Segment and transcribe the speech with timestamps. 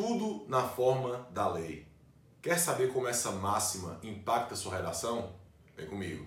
[0.00, 1.86] tudo na forma da lei.
[2.40, 5.34] Quer saber como essa máxima impacta sua redação?
[5.76, 6.24] Vem comigo.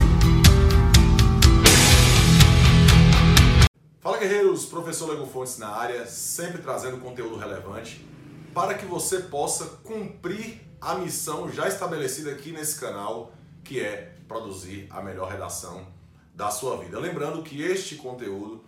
[4.00, 8.08] Fala guerreiros, professor Lego Fontes na área, sempre trazendo conteúdo relevante
[8.54, 13.32] para que você possa cumprir a missão já estabelecida aqui nesse canal,
[13.64, 15.88] que é produzir a melhor redação
[16.36, 17.00] da sua vida.
[17.00, 18.64] Lembrando que este conteúdo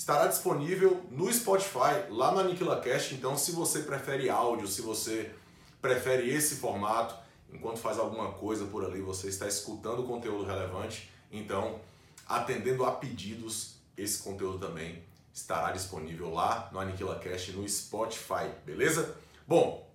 [0.00, 5.30] estará disponível no Spotify, lá no AniquilaCast, então se você prefere áudio, se você
[5.78, 7.14] prefere esse formato,
[7.52, 11.78] enquanto faz alguma coisa por ali, você está escutando conteúdo relevante, então
[12.26, 19.14] atendendo a pedidos, esse conteúdo também estará disponível lá no AniquilaCast no Spotify, beleza?
[19.46, 19.86] Bom,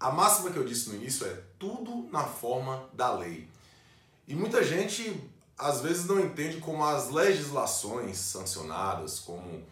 [0.00, 3.48] a máxima que eu disse no início é tudo na forma da lei.
[4.26, 5.22] E muita gente
[5.60, 9.62] às vezes não entende como as legislações sancionadas, como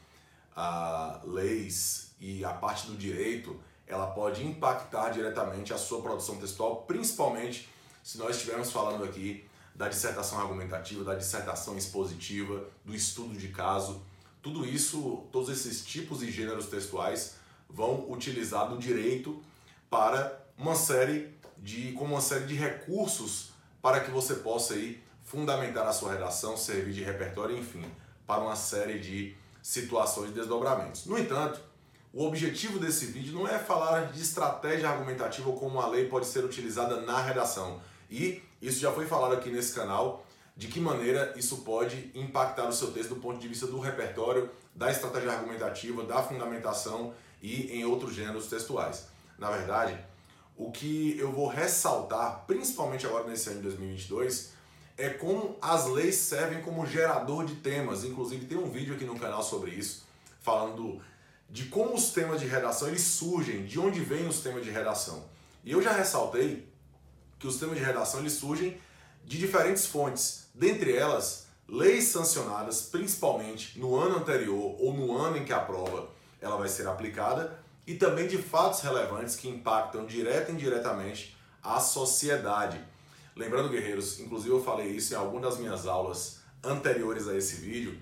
[0.55, 6.83] ah, leis e a parte do direito, ela pode impactar diretamente a sua produção textual,
[6.83, 7.69] principalmente
[8.05, 14.03] se nós estivermos falando aqui da dissertação argumentativa, da dissertação expositiva, do estudo de caso.
[14.43, 17.37] Tudo isso, todos esses tipos e gêneros textuais
[17.69, 19.43] vão utilizar do direito
[19.89, 25.87] para uma série de como uma série de recursos para que você possa aí fundamentar
[25.87, 27.85] a sua redação, servir de repertório, enfim,
[28.27, 31.05] para uma série de situações e desdobramentos.
[31.05, 31.61] No entanto,
[32.13, 36.27] o objetivo desse vídeo não é falar de estratégia argumentativa ou como a lei pode
[36.27, 37.79] ser utilizada na redação.
[38.11, 40.25] E isso já foi falado aqui nesse canal,
[40.57, 44.51] de que maneira isso pode impactar o seu texto do ponto de vista do repertório,
[44.75, 47.13] da estratégia argumentativa, da fundamentação
[47.43, 49.07] e em outros gêneros textuais.
[49.39, 49.97] Na verdade,
[50.57, 54.57] o que eu vou ressaltar, principalmente agora nesse ano de 2022,
[54.99, 58.03] é como as leis servem como gerador de temas.
[58.05, 60.05] Inclusive tem um vídeo aqui no canal sobre isso,
[60.41, 61.01] falando
[61.49, 65.25] de como os temas de redação eles surgem, de onde vêm os temas de redação.
[65.65, 66.69] E eu já ressaltei
[67.39, 68.79] que os temas de redação eles surgem
[69.25, 75.45] de diferentes fontes, dentre elas leis sancionadas principalmente no ano anterior ou no ano em
[75.45, 76.09] que a prova
[76.41, 81.79] ela vai ser aplicada e também de fatos relevantes que impactam direta e indiretamente a
[81.79, 82.83] sociedade.
[83.39, 87.97] Lembrando, guerreiros, inclusive eu falei isso em algumas das minhas aulas anteriores a esse vídeo,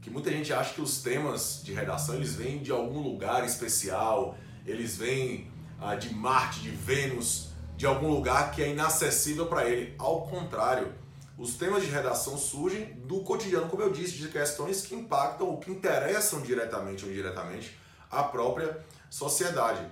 [0.00, 4.38] que muita gente acha que os temas de redação eles vêm de algum lugar especial,
[4.64, 9.94] eles vêm ah, de Marte, de Vênus, de algum lugar que é inacessível para ele.
[9.98, 10.94] Ao contrário,
[11.36, 15.58] os temas de redação surgem do cotidiano, como eu disse, de questões que impactam ou
[15.58, 17.78] que interessam diretamente ou indiretamente
[18.10, 19.86] a própria sociedade.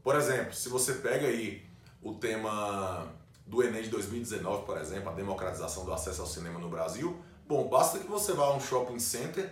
[0.00, 1.66] Por exemplo, se você pega aí
[2.00, 3.17] o tema
[3.48, 7.66] do Enem de 2019, por exemplo, a democratização do acesso ao cinema no Brasil, bom,
[7.66, 9.50] basta que você vá a um shopping center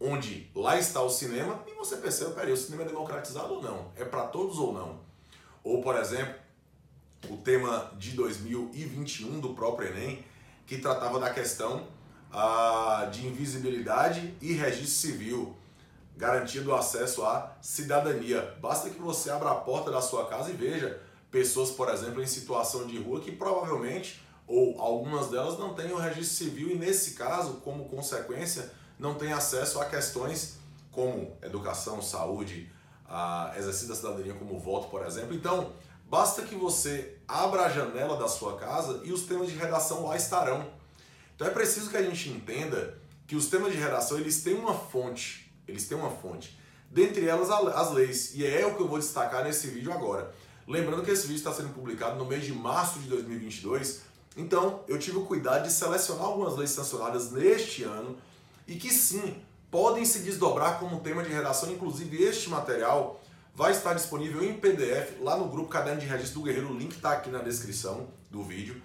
[0.00, 3.92] onde lá está o cinema e você percebe, peraí, o cinema é democratizado ou não?
[3.94, 5.00] É para todos ou não?
[5.62, 6.34] Ou, por exemplo,
[7.28, 10.24] o tema de 2021 do próprio Enem,
[10.66, 11.86] que tratava da questão
[12.32, 15.56] ah, de invisibilidade e registro civil,
[16.16, 18.56] garantindo o acesso à cidadania.
[18.60, 21.00] Basta que você abra a porta da sua casa e veja
[21.34, 25.96] pessoas, por exemplo, em situação de rua que provavelmente, ou algumas delas, não têm o
[25.96, 30.58] registro civil e, nesse caso, como consequência, não têm acesso a questões
[30.92, 32.70] como educação, saúde,
[33.04, 35.34] a exercício da cidadania como voto, por exemplo.
[35.34, 35.72] Então,
[36.08, 40.14] basta que você abra a janela da sua casa e os temas de redação lá
[40.14, 40.64] estarão.
[41.34, 42.96] Então é preciso que a gente entenda
[43.26, 46.56] que os temas de redação eles têm uma fonte, eles têm uma fonte.
[46.88, 50.32] Dentre elas as leis, e é o que eu vou destacar nesse vídeo agora.
[50.66, 54.00] Lembrando que esse vídeo está sendo publicado no mês de março de 2022,
[54.36, 58.16] então eu tive o cuidado de selecionar algumas leis sancionadas neste ano
[58.66, 61.70] e que sim podem se desdobrar como tema de redação.
[61.70, 63.20] Inclusive, este material
[63.54, 66.72] vai estar disponível em PDF lá no grupo Caderno de Registro do Guerreiro.
[66.72, 68.80] O link está aqui na descrição do vídeo.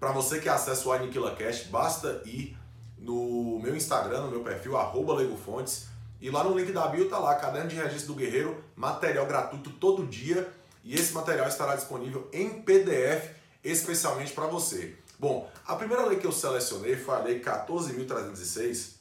[0.00, 2.56] Para você que acessa o AniquilaCast, basta ir
[2.96, 4.72] no meu Instagram, no meu perfil,
[5.16, 5.86] LegoFontes,
[6.20, 9.70] e lá no link da bio tá lá, Caderno de Registro do Guerreiro, material gratuito
[9.70, 10.52] todo dia
[10.84, 14.96] e esse material estará disponível em PDF especialmente para você.
[15.18, 18.92] Bom, a primeira lei que eu selecionei foi a Lei 14.306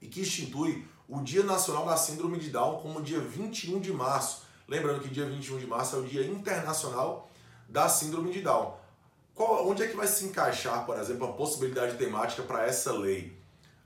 [0.00, 4.42] e que institui o Dia Nacional da Síndrome de Down como dia 21 de março.
[4.68, 7.28] Lembrando que dia 21 de março é o Dia Internacional
[7.68, 8.78] da Síndrome de Down.
[9.34, 13.36] Qual, onde é que vai se encaixar, por exemplo, a possibilidade temática para essa lei?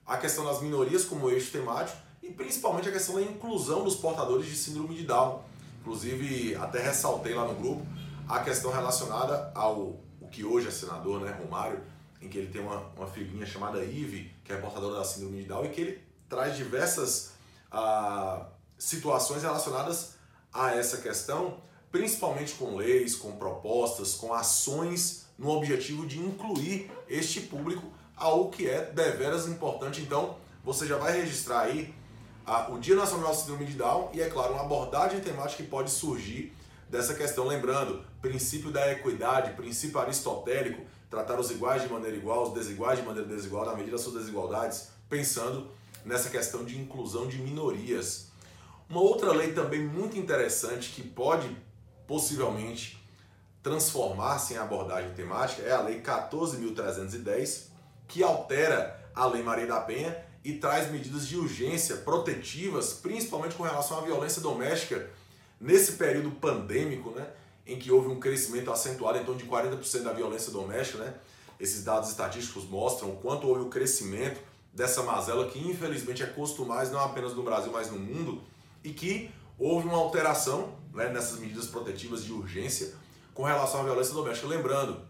[0.06, 4.46] A questão das minorias como eixo temático e principalmente a questão da inclusão dos portadores
[4.46, 5.42] de síndrome de Down.
[5.84, 7.86] Inclusive, até ressaltei lá no grupo
[8.26, 11.78] a questão relacionada ao o que hoje é senador, né, Romário,
[12.22, 15.48] em que ele tem uma, uma filhinha chamada Ive, que é portadora da síndrome de
[15.48, 17.32] Down, e que ele traz diversas
[17.70, 18.46] ah,
[18.78, 20.14] situações relacionadas
[20.50, 21.58] a essa questão,
[21.92, 28.66] principalmente com leis, com propostas, com ações no objetivo de incluir este público, algo que
[28.66, 30.00] é deveras importante.
[30.00, 31.94] Então, você já vai registrar aí
[32.46, 35.68] a, o Dia Nacional da Síndrome de Down e, é claro, uma abordagem temática que
[35.68, 36.54] pode surgir
[36.88, 37.46] dessa questão.
[37.46, 43.04] Lembrando, princípio da equidade, princípio aristotélico, tratar os iguais de maneira igual, os desiguais de
[43.04, 45.68] maneira desigual, na medida das suas desigualdades, pensando
[46.04, 48.28] nessa questão de inclusão de minorias.
[48.88, 51.56] Uma outra lei também muito interessante que pode
[52.06, 53.02] possivelmente
[53.62, 57.68] transformar-se em abordagem temática é a Lei 14.310,
[58.06, 60.14] que altera a Lei Maria da Penha
[60.44, 65.08] e traz medidas de urgência protetivas, principalmente com relação à violência doméstica,
[65.58, 67.26] nesse período pandêmico, né,
[67.66, 70.98] em que houve um crescimento acentuado torno de 40% da violência doméstica.
[70.98, 71.14] Né?
[71.58, 74.38] Esses dados estatísticos mostram o quanto houve o crescimento
[74.72, 78.42] dessa mazela que infelizmente é costumais não apenas no Brasil, mas no mundo,
[78.82, 82.92] e que houve uma alteração né, nessas medidas protetivas de urgência
[83.32, 84.46] com relação à violência doméstica.
[84.46, 85.00] Lembrando,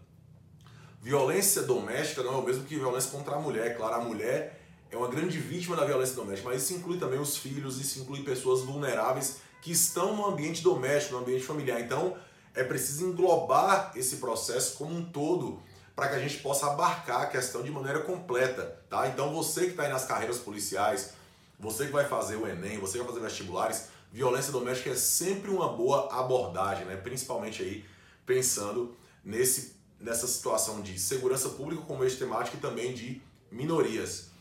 [1.01, 3.75] violência doméstica não é o mesmo que violência contra a mulher.
[3.75, 7.37] Claro, a mulher é uma grande vítima da violência doméstica, mas isso inclui também os
[7.37, 11.81] filhos, isso inclui pessoas vulneráveis que estão no ambiente doméstico, no ambiente familiar.
[11.81, 12.15] Então,
[12.53, 15.59] é preciso englobar esse processo como um todo
[15.95, 19.07] para que a gente possa abarcar a questão de maneira completa, tá?
[19.07, 21.13] Então, você que está aí nas carreiras policiais,
[21.59, 25.49] você que vai fazer o Enem, você que vai fazer vestibulares, violência doméstica é sempre
[25.49, 26.95] uma boa abordagem, né?
[26.95, 27.85] Principalmente aí
[28.25, 33.21] pensando nesse, nessa situação de segurança pública como eixo temático e também de
[33.51, 34.34] minorias.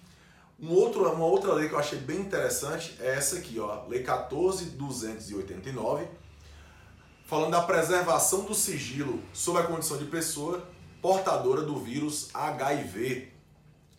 [0.64, 4.02] Um outro, uma outra lei que eu achei bem interessante é essa aqui, ó, Lei
[4.02, 6.06] 14.289,
[7.26, 10.66] falando da preservação do sigilo sob a condição de pessoa
[11.02, 13.30] portadora do vírus HIV.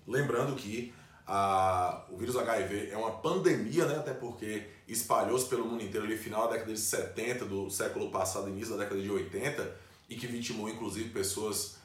[0.08, 0.92] Lembrando que
[1.28, 3.98] a, o vírus HIV é uma pandemia, né?
[3.98, 8.50] até porque espalhou-se pelo mundo inteiro ali final da década de 70 do século passado,
[8.50, 9.72] início da década de 80,
[10.10, 11.76] e que vitimou inclusive pessoas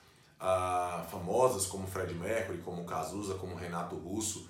[0.41, 4.49] ah, famosas como Fred Mercury, como Cazuza, como Renato Russo,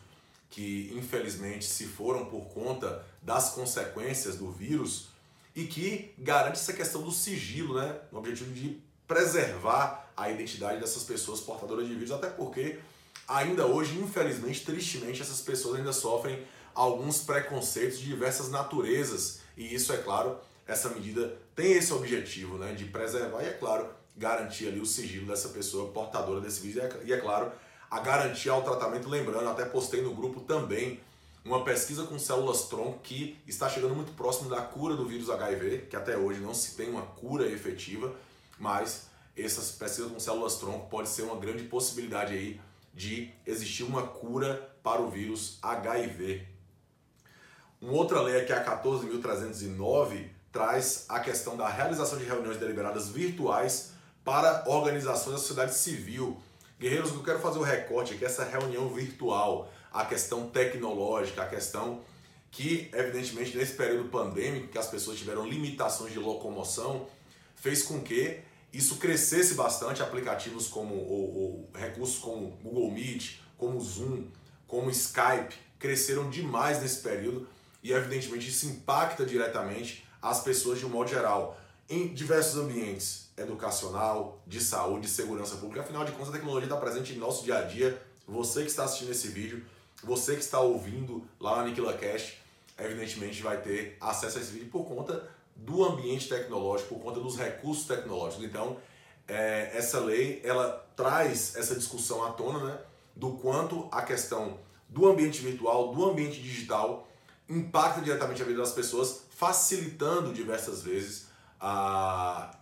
[0.50, 5.08] que infelizmente se foram por conta das consequências do vírus
[5.54, 8.00] e que garante essa questão do sigilo, né?
[8.10, 12.78] no objetivo de preservar a identidade dessas pessoas portadoras de vírus, até porque
[13.26, 16.44] ainda hoje, infelizmente, tristemente, essas pessoas ainda sofrem
[16.74, 19.40] alguns preconceitos de diversas naturezas.
[19.56, 23.88] E isso, é claro, essa medida tem esse objetivo né, de preservar e, é claro,
[24.16, 26.90] garantir ali o sigilo dessa pessoa portadora desse vírus.
[27.04, 27.50] E, é claro,
[27.90, 29.08] a garantia ao tratamento.
[29.08, 31.00] Lembrando, até postei no grupo também
[31.44, 35.86] uma pesquisa com células tronco que está chegando muito próximo da cura do vírus HIV,
[35.88, 38.14] que até hoje não se tem uma cura efetiva,
[38.58, 42.60] mas essas pesquisas com células tronco pode ser uma grande possibilidade aí
[42.92, 46.46] de existir uma cura para o vírus HIV.
[47.80, 53.08] Uma outra lei que é a 14.309 traz a questão da realização de reuniões deliberadas
[53.08, 53.92] virtuais
[54.24, 56.40] para organizações da sociedade civil.
[56.80, 62.00] Guerreiros, eu quero fazer o recorte aqui, essa reunião virtual, a questão tecnológica, a questão
[62.50, 67.06] que, evidentemente, nesse período pandêmico, que as pessoas tiveram limitações de locomoção,
[67.54, 68.40] fez com que
[68.72, 74.28] isso crescesse bastante, aplicativos como ou, ou, recursos como Google Meet, como Zoom,
[74.66, 77.46] como Skype, cresceram demais nesse período
[77.82, 81.60] e evidentemente isso impacta diretamente as pessoas de um modo geral
[81.90, 85.80] em diversos ambientes, educacional, de saúde, de segurança pública.
[85.80, 88.00] Afinal de contas, a tecnologia está presente em nosso dia a dia.
[88.28, 89.66] Você que está assistindo esse vídeo,
[90.04, 92.34] você que está ouvindo lá na Aniquila Cash,
[92.78, 97.36] evidentemente vai ter acesso a esse vídeo por conta do ambiente tecnológico, por conta dos
[97.36, 98.44] recursos tecnológicos.
[98.44, 98.76] Então,
[99.26, 102.78] é, essa lei ela traz essa discussão à tona né,
[103.16, 107.08] do quanto a questão do ambiente virtual, do ambiente digital,
[107.48, 111.29] impacta diretamente a vida das pessoas, facilitando diversas vezes
[111.60, 112.56] a,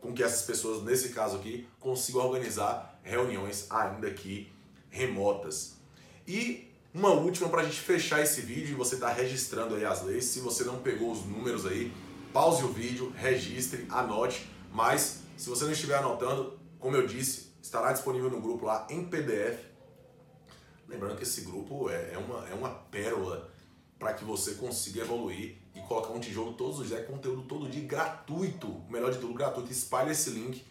[0.00, 4.52] com que essas pessoas, nesse caso aqui, consigam organizar reuniões ainda que
[4.90, 5.76] remotas.
[6.26, 10.02] E uma última para a gente fechar esse vídeo e você está registrando aí as
[10.02, 10.24] leis.
[10.24, 11.92] Se você não pegou os números aí,
[12.32, 17.92] pause o vídeo, registre, anote, mas se você não estiver anotando, como eu disse, estará
[17.92, 19.58] disponível no grupo lá em PDF.
[20.88, 23.50] Lembrando que esse grupo é, é uma, é uma pérola
[23.98, 27.68] para que você consiga evoluir e colocar um tijolo todos os dias, é conteúdo todo
[27.68, 29.70] dia gratuito, o melhor de tudo gratuito.
[29.72, 30.64] Espalhe esse link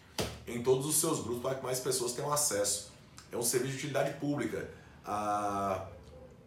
[0.47, 2.91] em todos os seus grupos para que mais pessoas tenham acesso.
[3.31, 4.69] É um serviço de utilidade pública.
[5.03, 5.87] Ah,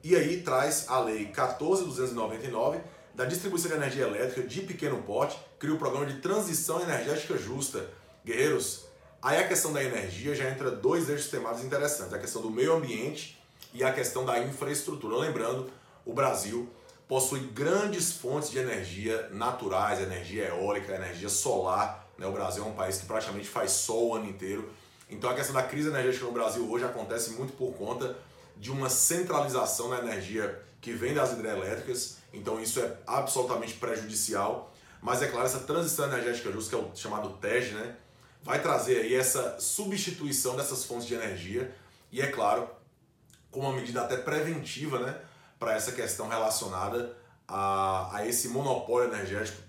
[0.02, 2.80] e aí traz a lei 14299
[3.14, 7.90] da distribuição de energia elétrica de pequeno porte, cria o programa de transição energética justa.
[8.24, 8.84] Guerreiros,
[9.20, 12.74] aí a questão da energia já entra dois eixos temáticos interessantes, a questão do meio
[12.74, 13.42] ambiente
[13.74, 15.16] e a questão da infraestrutura.
[15.16, 15.68] Lembrando,
[16.08, 16.66] o Brasil
[17.06, 22.08] possui grandes fontes de energia naturais, energia eólica, energia solar.
[22.16, 22.26] Né?
[22.26, 24.70] O Brasil é um país que praticamente faz sol o ano inteiro.
[25.10, 28.16] Então a questão da crise energética no Brasil hoje acontece muito por conta
[28.56, 32.16] de uma centralização na energia que vem das hidrelétricas.
[32.32, 34.74] Então isso é absolutamente prejudicial.
[35.02, 37.96] Mas é claro, essa transição energética justa, que é o chamado TEG, né?
[38.42, 41.70] vai trazer aí essa substituição dessas fontes de energia
[42.10, 42.66] e, é claro,
[43.50, 45.27] com uma medida até preventiva né?
[45.58, 49.62] Para essa questão relacionada a, a esse monopólio energético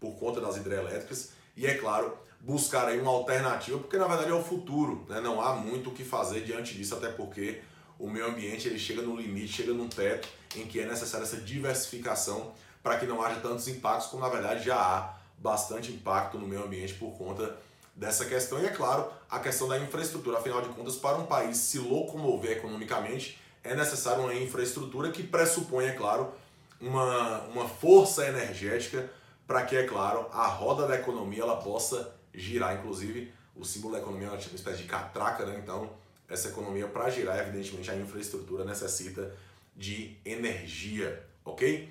[0.00, 4.34] por conta das hidrelétricas e, é claro, buscar aí uma alternativa, porque na verdade é
[4.34, 5.20] o futuro, né?
[5.20, 7.60] não há muito o que fazer diante disso, até porque
[7.98, 11.38] o meio ambiente ele chega no limite, chega num teto em que é necessária essa
[11.38, 12.52] diversificação
[12.82, 16.64] para que não haja tantos impactos, como na verdade já há bastante impacto no meio
[16.64, 17.56] ambiente por conta
[17.94, 18.60] dessa questão.
[18.60, 20.38] E é claro, a questão da infraestrutura.
[20.38, 25.86] Afinal de contas, para um país se locomover economicamente, é necessário uma infraestrutura que pressupõe,
[25.86, 26.32] é claro,
[26.80, 29.10] uma, uma força energética
[29.46, 32.76] para que, é claro, a roda da economia ela possa girar.
[32.76, 35.60] Inclusive, o símbolo da economia é uma espécie de catraca, né?
[35.62, 35.90] Então,
[36.28, 39.32] essa economia, para girar, evidentemente, a infraestrutura necessita
[39.76, 41.88] de energia, ok?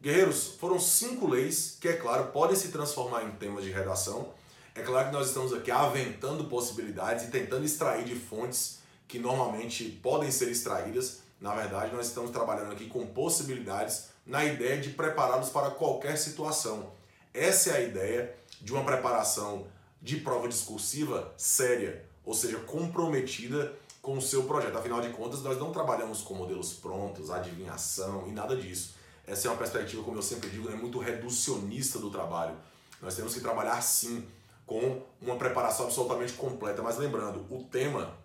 [0.00, 4.32] Guerreiros, foram cinco leis que, é claro, podem se transformar em temas de redação.
[4.74, 9.84] É claro que nós estamos aqui aventando possibilidades e tentando extrair de fontes que normalmente
[10.02, 11.22] podem ser extraídas.
[11.40, 16.92] Na verdade, nós estamos trabalhando aqui com possibilidades na ideia de prepará-los para qualquer situação.
[17.34, 19.66] Essa é a ideia de uma preparação
[20.00, 24.78] de prova discursiva séria, ou seja, comprometida com o seu projeto.
[24.78, 28.94] Afinal de contas, nós não trabalhamos com modelos prontos, adivinhação e nada disso.
[29.26, 32.54] Essa é uma perspectiva, como eu sempre digo, né, muito reducionista do trabalho.
[33.02, 34.24] Nós temos que trabalhar sim
[34.64, 38.16] com uma preparação absolutamente completa, mas lembrando, o tema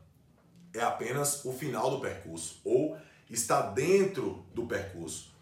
[0.77, 2.97] é apenas o final do percurso ou
[3.29, 5.33] está dentro do percurso.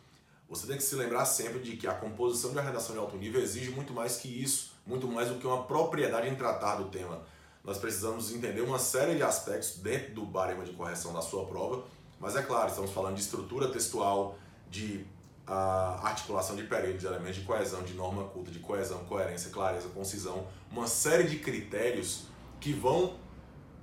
[0.50, 3.18] Você tem que se lembrar sempre de que a composição de uma redação de alto
[3.18, 6.86] nível exige muito mais que isso, muito mais do que uma propriedade em tratar do
[6.86, 7.24] tema.
[7.64, 11.86] Nós precisamos entender uma série de aspectos dentro do barema de correção da sua prova,
[12.20, 14.38] mas é claro, estamos falando de estrutura textual,
[14.70, 15.06] de
[15.46, 19.90] a articulação de períodos, de elementos de coesão, de norma culta, de coesão, coerência, clareza,
[19.90, 22.28] concisão, uma série de critérios
[22.62, 23.18] que vão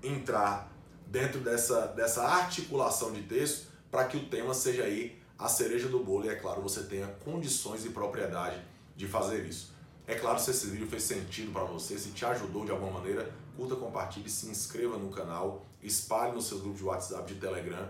[0.02, 0.69] entrar
[1.10, 5.98] dentro dessa, dessa articulação de texto para que o tema seja aí a cereja do
[5.98, 8.62] bolo e, é claro, você tenha condições e propriedade
[8.94, 9.72] de fazer isso.
[10.06, 13.30] É claro, se esse vídeo fez sentido para você, se te ajudou de alguma maneira,
[13.56, 17.88] curta, compartilhe, se inscreva no canal, espalhe nos seus grupos de WhatsApp, de Telegram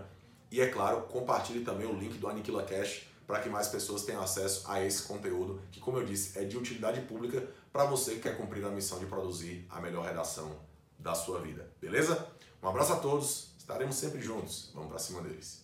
[0.49, 4.21] e, é claro, compartilhe também o link do Aniquila Cash para que mais pessoas tenham
[4.21, 8.21] acesso a esse conteúdo que, como eu disse, é de utilidade pública para você que
[8.21, 10.51] quer cumprir a missão de produzir a melhor redação
[10.97, 11.69] da sua vida.
[11.79, 12.27] Beleza?
[12.61, 14.69] Um abraço a todos, estaremos sempre juntos.
[14.73, 15.61] Vamos para cima deles.